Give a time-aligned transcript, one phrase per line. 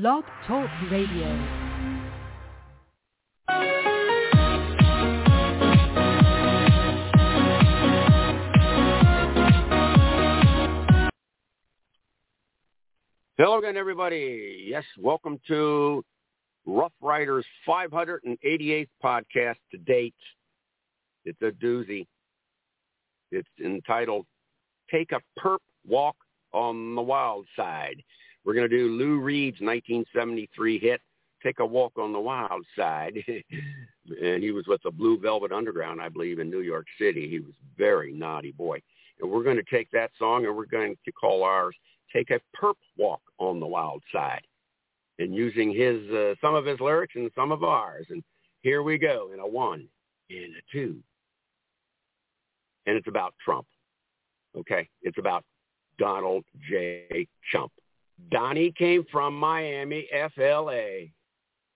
[0.00, 1.24] Blog Talk Radio.
[13.36, 14.64] Hello again, everybody.
[14.66, 16.04] Yes, welcome to
[16.66, 20.12] Rough Riders 588th podcast to date.
[21.24, 22.08] It's a doozy.
[23.30, 24.26] It's entitled
[24.90, 26.16] Take a Perp Walk
[26.52, 28.02] on the Wild Side.
[28.44, 31.00] We're going to do Lou Reed's 1973 hit,
[31.42, 33.14] Take a Walk on the Wild Side.
[33.26, 37.28] and he was with the Blue Velvet Underground, I believe, in New York City.
[37.28, 38.80] He was very naughty boy.
[39.20, 41.76] And we're going to take that song and we're going to call ours
[42.12, 44.46] Take a Perp Walk on the Wild Side.
[45.18, 48.06] And using his uh, some of his lyrics and some of ours.
[48.10, 48.22] And
[48.62, 49.86] here we go in a one,
[50.30, 50.96] in a two.
[52.86, 53.66] And it's about Trump.
[54.56, 54.88] Okay?
[55.02, 55.44] It's about
[55.98, 57.28] Donald J.
[57.50, 57.72] Trump.
[58.30, 61.06] Donnie came from Miami, FLA,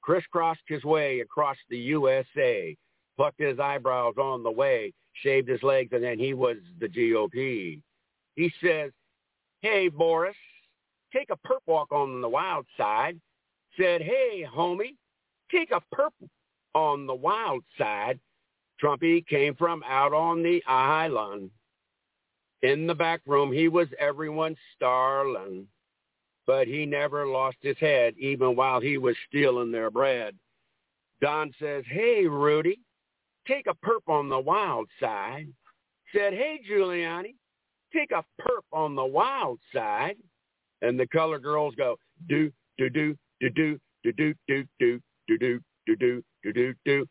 [0.02, 2.76] crisscrossed his way across the USA,
[3.16, 7.80] plucked his eyebrows on the way, shaved his legs, and then he was the GOP.
[8.36, 8.92] He says,
[9.62, 10.36] hey, Boris,
[11.12, 13.20] take a perp walk on the wild side.
[13.78, 14.96] Said, hey, homie,
[15.50, 16.12] take a perp
[16.74, 18.18] on the wild side.
[18.82, 21.50] Trumpy came from out on the island.
[22.62, 25.66] In the back room, he was everyone's starling
[26.48, 30.34] but he never lost his head even while he was stealing their bread.
[31.20, 32.80] Don says, hey, Rudy,
[33.46, 35.46] take a perp on the wild side.
[36.14, 37.34] Said, hey, Giuliani,
[37.92, 40.16] take a perp on the wild side.
[40.80, 41.96] And the color girls go,
[42.30, 46.74] do, do, do, do, do, do, do, do, do, do, do, do, do, do, do,
[46.86, 47.06] do.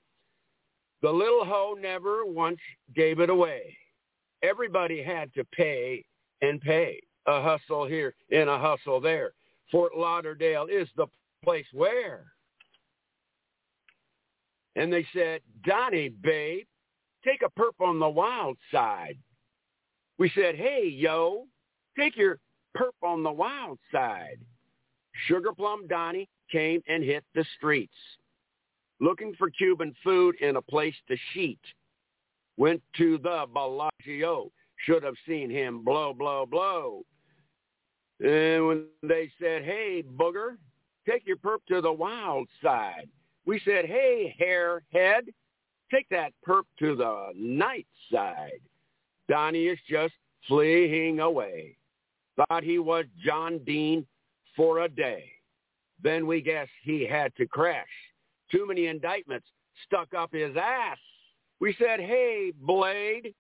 [1.04, 2.60] The little hoe never once
[2.96, 3.78] gave it away.
[4.42, 6.04] Everybody had to pay
[6.42, 9.34] and pay a hustle here and a hustle there.
[9.72, 11.08] Fort Lauderdale is the
[11.44, 12.26] place where.
[14.76, 16.66] And they said, Donnie, babe,
[17.26, 19.18] take a perp on the wild side.
[20.18, 21.46] We said, hey, yo,
[21.98, 22.40] take your
[22.76, 24.40] perp on the wild side.
[25.28, 27.94] Sugar Plum Donnie came and hit the streets,
[29.02, 31.60] looking for Cuban food and a place to sheet.
[32.58, 34.52] Went to the Bellagio,
[34.86, 37.04] should have seen him blow, blow, blow.
[38.20, 40.58] And when they said, hey, booger,
[41.08, 43.08] take your perp to the wild side,
[43.46, 45.28] we said, hey, hairhead,
[45.92, 48.60] take that perp to the night side.
[49.30, 50.14] Donnie is just
[50.48, 51.78] fleeing away.
[52.36, 54.06] Thought he was John Dean
[54.56, 55.32] for a day.
[56.04, 57.88] Then we guess he had to crash.
[58.52, 59.48] Too many indictments
[59.86, 60.98] stuck up his ass.
[61.60, 63.34] We said, hey, Blade,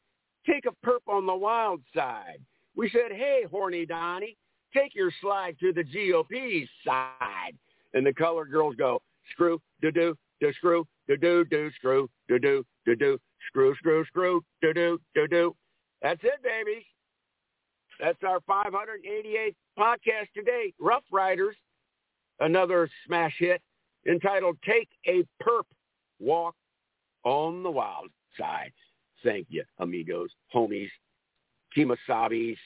[0.45, 2.39] take a perp on the wild side.
[2.75, 4.37] We said, hey, horny Donnie,
[4.73, 7.55] take your slide to the GOP side.
[7.93, 9.01] And the colored girls go,
[9.31, 15.55] screw, do-do, do screw, do-do, do screw, do-do, do-do, screw, screw, screw, do-do, do-do.
[16.01, 16.85] That's it, baby.
[17.99, 20.73] That's our 588th podcast today.
[20.79, 21.55] Rough Riders,
[22.39, 23.61] another smash hit
[24.07, 25.63] entitled Take a Perp
[26.19, 26.55] Walk
[27.23, 28.71] on the Wild Side.
[29.23, 30.89] Thank you, amigos, homies,
[31.75, 32.57] Kemasabis,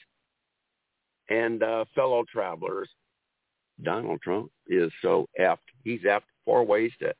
[1.32, 2.88] and uh, fellow travelers.
[3.82, 5.56] Donald Trump is so effed.
[5.82, 7.12] He's effed four ways to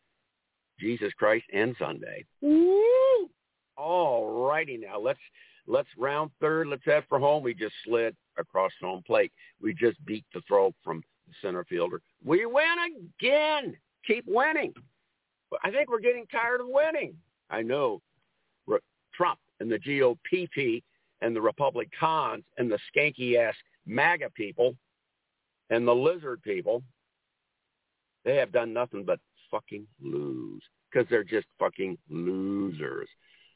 [0.78, 2.24] Jesus Christ and Sunday.
[2.40, 3.30] Woo!
[3.76, 5.00] All righty now.
[5.00, 5.18] Let's
[5.66, 6.68] let's round third.
[6.68, 7.42] Let's head for home.
[7.42, 9.32] We just slid across home plate.
[9.60, 12.00] We just beat the throw from the center fielder.
[12.24, 12.64] We win
[13.18, 13.76] again.
[14.06, 14.74] Keep winning.
[15.64, 17.14] I think we're getting tired of winning.
[17.50, 18.00] I know
[19.14, 20.82] Trump and the GOP
[21.20, 23.54] and the Republicans and the skanky ass
[23.86, 24.74] MAGA people
[25.70, 26.82] and the lizard people,
[28.24, 29.18] they have done nothing but
[29.50, 33.08] fucking lose because they're just fucking losers.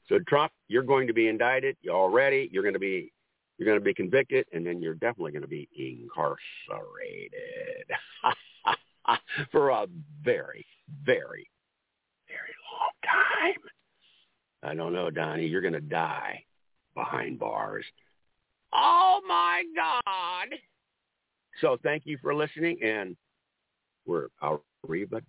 [0.09, 1.77] So Trump, you're going to be indicted.
[1.81, 3.13] You already, you're going to be,
[3.59, 7.31] you're going to be convicted, and then you're definitely going to be incarcerated
[9.53, 9.87] for a
[10.23, 10.67] very,
[11.05, 11.51] very,
[12.29, 13.63] very long time.
[14.63, 15.47] I don't know, Donnie.
[15.47, 16.45] You're going to die
[16.95, 17.85] behind bars.
[19.27, 20.59] My God.
[21.61, 23.17] So thank you for listening and
[24.05, 24.29] we're
[24.85, 25.23] arriba